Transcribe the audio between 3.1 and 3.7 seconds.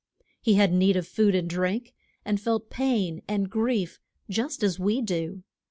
and